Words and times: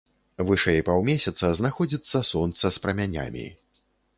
Вышэй 0.47 0.81
паўмесяца 0.87 1.51
знаходзіцца 1.59 2.23
сонца 2.31 2.65
з 2.71 2.77
прамянямі. 2.87 3.47